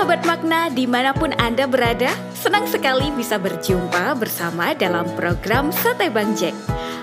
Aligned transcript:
sahabat 0.00 0.24
makna 0.24 0.72
di 0.72 0.88
mana 0.88 1.12
pun 1.12 1.28
Anda 1.36 1.68
berada, 1.68 2.08
senang 2.32 2.64
sekali 2.64 3.12
bisa 3.12 3.36
berjumpa 3.36 4.16
bersama 4.16 4.72
dalam 4.72 5.04
program 5.12 5.68
Sate 5.68 6.08
Bang 6.08 6.32
Jack. 6.32 6.56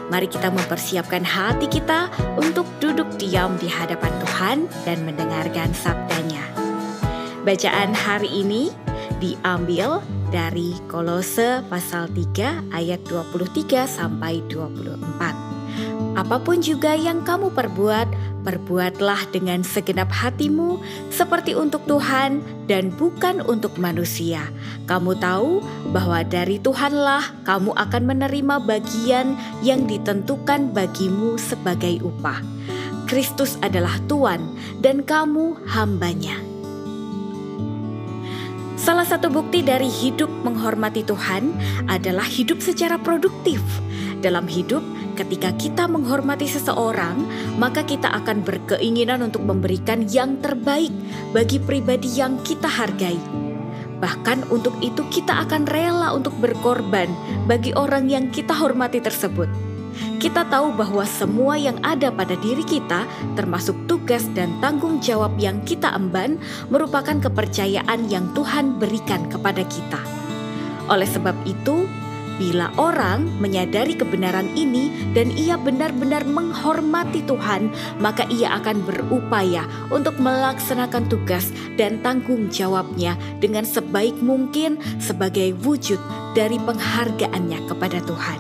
Mari 0.10 0.26
kita 0.26 0.50
mempersiapkan 0.50 1.22
hati 1.22 1.70
kita 1.70 2.10
untuk 2.42 2.66
duduk 2.82 3.06
diam 3.22 3.54
di 3.62 3.70
hadapan 3.70 4.10
Tuhan 4.18 4.58
dan 4.82 5.06
mendengarkan 5.06 5.78
sabdanya. 5.78 6.42
Bacaan 7.46 7.94
hari 7.94 8.34
ini 8.34 8.74
diambil 9.22 10.02
dari 10.34 10.74
Kolose 10.90 11.62
pasal 11.70 12.10
3 12.10 12.74
ayat 12.74 13.06
23 13.06 13.86
sampai 13.86 14.42
24. 14.50 15.47
Apa 16.18 16.42
pun 16.42 16.66
juga 16.66 16.98
yang 16.98 17.22
kamu 17.22 17.54
perbuat, 17.54 18.42
perbuatlah 18.42 19.30
dengan 19.30 19.62
segenap 19.62 20.10
hatimu 20.10 20.82
seperti 21.14 21.54
untuk 21.54 21.86
Tuhan 21.86 22.42
dan 22.66 22.90
bukan 22.90 23.46
untuk 23.46 23.78
manusia. 23.78 24.50
Kamu 24.90 25.14
tahu 25.22 25.62
bahwa 25.94 26.26
dari 26.26 26.58
Tuhanlah 26.58 27.46
kamu 27.46 27.70
akan 27.70 28.04
menerima 28.10 28.56
bagian 28.66 29.38
yang 29.62 29.86
ditentukan 29.86 30.74
bagimu 30.74 31.38
sebagai 31.38 32.02
upah. 32.02 32.42
Kristus 33.06 33.54
adalah 33.62 34.02
Tuhan 34.10 34.42
dan 34.82 35.06
kamu 35.06 35.70
hambanya. 35.70 36.42
Salah 38.74 39.06
satu 39.06 39.30
bukti 39.30 39.62
dari 39.62 39.86
hidup 39.86 40.34
menghormati 40.42 41.06
Tuhan 41.06 41.54
adalah 41.86 42.26
hidup 42.26 42.58
secara 42.58 42.98
produktif. 42.98 43.62
Dalam 44.18 44.50
hidup, 44.50 44.82
ketika 45.18 45.50
kita 45.58 45.90
menghormati 45.90 46.46
seseorang, 46.46 47.18
maka 47.58 47.82
kita 47.82 48.14
akan 48.22 48.46
berkeinginan 48.46 49.26
untuk 49.26 49.42
memberikan 49.42 50.06
yang 50.06 50.38
terbaik 50.38 50.94
bagi 51.34 51.58
pribadi 51.58 52.22
yang 52.22 52.38
kita 52.46 52.70
hargai. 52.70 53.18
Bahkan 53.98 54.54
untuk 54.54 54.78
itu, 54.86 55.02
kita 55.10 55.42
akan 55.50 55.66
rela 55.66 56.14
untuk 56.14 56.38
berkorban 56.38 57.10
bagi 57.50 57.74
orang 57.74 58.06
yang 58.06 58.30
kita 58.30 58.54
hormati 58.54 59.02
tersebut. 59.02 59.50
Kita 60.22 60.46
tahu 60.46 60.78
bahwa 60.78 61.02
semua 61.10 61.58
yang 61.58 61.82
ada 61.82 62.14
pada 62.14 62.38
diri 62.38 62.62
kita, 62.62 63.10
termasuk 63.34 63.74
tugas 63.90 64.30
dan 64.38 64.54
tanggung 64.62 65.02
jawab 65.02 65.34
yang 65.42 65.66
kita 65.66 65.90
emban, 65.98 66.38
merupakan 66.70 67.18
kepercayaan 67.18 68.06
yang 68.06 68.30
Tuhan 68.38 68.78
berikan 68.78 69.26
kepada 69.26 69.66
kita. 69.66 70.02
Oleh 70.86 71.10
sebab 71.10 71.34
itu, 71.50 71.90
Bila 72.38 72.70
orang 72.78 73.26
menyadari 73.42 73.98
kebenaran 73.98 74.54
ini 74.54 74.94
dan 75.18 75.34
ia 75.34 75.58
benar-benar 75.58 76.22
menghormati 76.22 77.26
Tuhan, 77.26 77.74
maka 77.98 78.30
ia 78.30 78.54
akan 78.62 78.86
berupaya 78.86 79.66
untuk 79.90 80.22
melaksanakan 80.22 81.10
tugas 81.10 81.50
dan 81.82 81.98
tanggung 82.06 82.54
jawabnya 82.54 83.18
dengan 83.42 83.66
sebaik 83.66 84.14
mungkin 84.22 84.78
sebagai 85.02 85.58
wujud 85.66 85.98
dari 86.38 86.62
penghargaannya 86.62 87.66
kepada 87.66 88.06
Tuhan. 88.06 88.40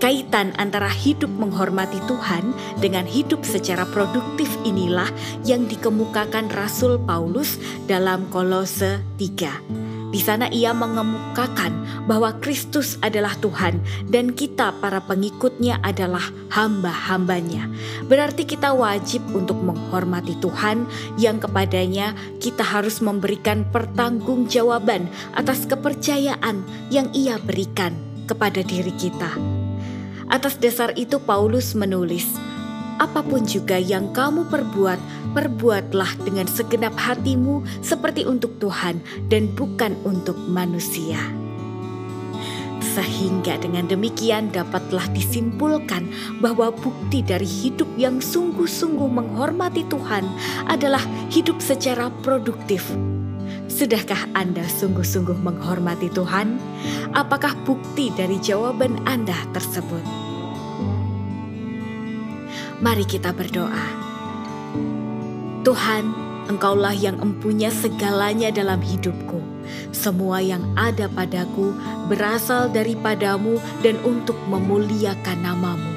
Kaitan 0.00 0.56
antara 0.56 0.88
hidup 0.88 1.28
menghormati 1.28 2.00
Tuhan 2.08 2.56
dengan 2.80 3.04
hidup 3.04 3.44
secara 3.44 3.84
produktif 3.84 4.48
inilah 4.64 5.12
yang 5.44 5.68
dikemukakan 5.68 6.48
Rasul 6.48 6.96
Paulus 7.04 7.60
dalam 7.84 8.24
Kolose 8.32 9.04
3 9.20 9.79
di 10.10 10.18
sana 10.18 10.50
ia 10.50 10.74
mengemukakan 10.74 12.04
bahwa 12.10 12.34
Kristus 12.42 12.98
adalah 12.98 13.38
Tuhan 13.38 13.78
dan 14.10 14.34
kita 14.34 14.74
para 14.82 14.98
pengikutnya 14.98 15.78
adalah 15.86 16.26
hamba-hambanya. 16.50 17.70
Berarti 18.10 18.42
kita 18.42 18.74
wajib 18.74 19.22
untuk 19.30 19.62
menghormati 19.62 20.34
Tuhan 20.42 20.86
yang 21.14 21.38
kepadanya 21.38 22.18
kita 22.42 22.66
harus 22.66 22.98
memberikan 22.98 23.62
pertanggungjawaban 23.70 25.06
atas 25.38 25.64
kepercayaan 25.70 26.66
yang 26.90 27.06
ia 27.14 27.38
berikan 27.38 27.94
kepada 28.26 28.66
diri 28.66 28.90
kita. 28.98 29.30
Atas 30.30 30.58
dasar 30.58 30.94
itu 30.94 31.18
Paulus 31.18 31.74
menulis, 31.74 32.38
apa 33.00 33.24
pun 33.24 33.48
juga 33.48 33.80
yang 33.80 34.12
kamu 34.12 34.52
perbuat, 34.52 35.00
perbuatlah 35.32 36.20
dengan 36.20 36.44
segenap 36.44 36.92
hatimu 37.00 37.64
seperti 37.80 38.28
untuk 38.28 38.60
Tuhan 38.60 39.00
dan 39.32 39.48
bukan 39.56 39.96
untuk 40.04 40.36
manusia. 40.36 41.18
Sehingga 42.92 43.56
dengan 43.56 43.88
demikian 43.88 44.52
dapatlah 44.52 45.08
disimpulkan 45.16 46.10
bahwa 46.44 46.68
bukti 46.68 47.24
dari 47.24 47.46
hidup 47.48 47.88
yang 47.96 48.20
sungguh-sungguh 48.20 49.08
menghormati 49.08 49.86
Tuhan 49.88 50.26
adalah 50.68 51.00
hidup 51.32 51.62
secara 51.62 52.12
produktif. 52.20 52.84
Sudahkah 53.70 54.28
Anda 54.34 54.66
sungguh-sungguh 54.66 55.38
menghormati 55.40 56.10
Tuhan? 56.12 56.58
Apakah 57.14 57.54
bukti 57.62 58.10
dari 58.12 58.36
jawaban 58.42 58.98
Anda 59.06 59.38
tersebut? 59.54 60.02
Mari 62.80 63.04
kita 63.04 63.36
berdoa. 63.36 63.86
Tuhan, 65.60 66.30
Engkaulah 66.50 66.96
yang 66.98 67.22
empunya 67.22 67.70
segalanya 67.70 68.50
dalam 68.50 68.82
hidupku. 68.82 69.38
Semua 69.94 70.42
yang 70.42 70.66
ada 70.74 71.06
padaku 71.06 71.70
berasal 72.10 72.74
daripadamu 72.74 73.62
dan 73.86 73.94
untuk 74.02 74.34
memuliakan 74.50 75.38
namamu. 75.46 75.92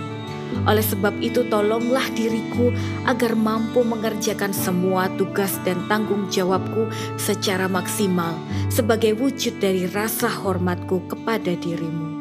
Oleh 0.69 0.85
sebab 0.85 1.17
itu 1.25 1.41
tolonglah 1.49 2.05
diriku 2.13 2.69
agar 3.09 3.33
mampu 3.33 3.81
mengerjakan 3.81 4.53
semua 4.53 5.09
tugas 5.17 5.57
dan 5.66 5.81
tanggung 5.89 6.29
jawabku 6.29 6.85
secara 7.17 7.66
maksimal 7.66 8.38
sebagai 8.69 9.17
wujud 9.17 9.57
dari 9.57 9.89
rasa 9.89 10.29
hormatku 10.29 11.01
kepada 11.09 11.57
dirimu. 11.57 12.12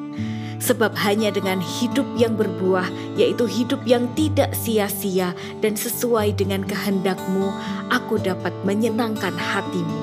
Sebab 0.62 0.94
hanya 1.02 1.34
dengan 1.34 1.58
hidup 1.58 2.06
yang 2.14 2.38
berbuah, 2.38 2.86
yaitu 3.18 3.50
hidup 3.50 3.82
yang 3.82 4.06
tidak 4.14 4.54
sia-sia 4.54 5.34
dan 5.58 5.74
sesuai 5.74 6.38
dengan 6.38 6.62
kehendakmu, 6.62 7.50
aku 7.90 8.22
dapat 8.22 8.54
menyenangkan 8.62 9.34
hatimu. 9.34 10.00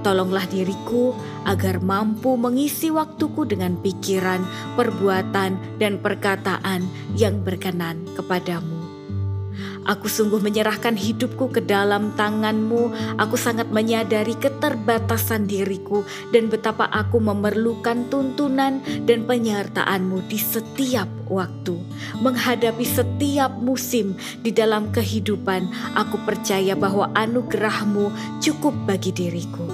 Tolonglah 0.00 0.48
diriku 0.48 1.12
agar 1.44 1.82
mampu 1.84 2.32
mengisi 2.38 2.88
waktuku 2.88 3.44
dengan 3.44 3.76
pikiran, 3.76 4.40
perbuatan, 4.78 5.60
dan 5.76 6.00
perkataan 6.00 6.88
yang 7.18 7.44
berkenan 7.44 8.00
kepadamu. 8.16 8.79
Aku 9.88 10.12
sungguh 10.12 10.44
menyerahkan 10.44 10.92
hidupku 10.92 11.48
ke 11.48 11.64
dalam 11.64 12.12
tanganmu. 12.12 13.16
Aku 13.16 13.40
sangat 13.40 13.72
menyadari 13.72 14.36
keterbatasan 14.36 15.48
diriku 15.48 16.04
dan 16.28 16.52
betapa 16.52 16.84
aku 16.92 17.16
memerlukan 17.16 18.12
tuntunan 18.12 18.84
dan 19.08 19.24
penyertaanmu 19.24 20.28
di 20.28 20.36
setiap 20.36 21.08
waktu. 21.32 21.80
Menghadapi 22.20 22.84
setiap 22.84 23.56
musim 23.56 24.20
di 24.44 24.52
dalam 24.52 24.92
kehidupan, 24.92 25.96
aku 25.96 26.20
percaya 26.28 26.76
bahwa 26.76 27.08
anugerahmu 27.16 28.12
cukup 28.44 28.76
bagi 28.84 29.16
diriku. 29.16 29.64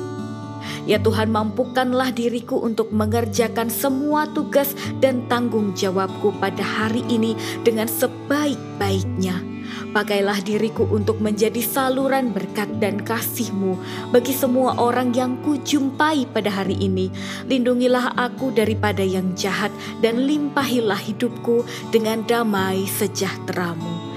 Ya 0.86 1.02
Tuhan 1.02 1.34
mampukanlah 1.34 2.14
diriku 2.14 2.62
untuk 2.62 2.94
mengerjakan 2.94 3.66
semua 3.66 4.30
tugas 4.30 4.70
dan 5.02 5.26
tanggung 5.26 5.74
jawabku 5.74 6.30
pada 6.38 6.62
hari 6.62 7.02
ini 7.10 7.34
dengan 7.66 7.90
sebaik-baiknya 7.90 9.55
Pakailah 9.90 10.40
diriku 10.44 10.86
untuk 10.88 11.18
menjadi 11.18 11.58
saluran 11.60 12.30
berkat 12.30 12.68
dan 12.78 13.00
kasih-Mu 13.00 13.76
bagi 14.12 14.32
semua 14.32 14.76
orang 14.78 15.12
yang 15.16 15.40
kujumpai 15.42 16.28
pada 16.30 16.48
hari 16.52 16.76
ini. 16.78 17.08
Lindungilah 17.50 18.14
aku 18.16 18.52
daripada 18.54 19.02
yang 19.02 19.34
jahat 19.34 19.72
dan 20.00 20.24
limpahilah 20.24 20.98
hidupku 20.98 21.66
dengan 21.90 22.22
damai 22.24 22.86
sejahteramu. 22.86 24.16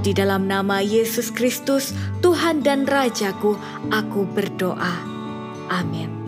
Di 0.00 0.16
dalam 0.16 0.48
nama 0.48 0.80
Yesus 0.80 1.28
Kristus, 1.28 1.92
Tuhan 2.24 2.64
dan 2.64 2.88
Rajaku, 2.88 3.58
aku 3.92 4.24
berdoa. 4.32 4.96
Amin. 5.68 6.19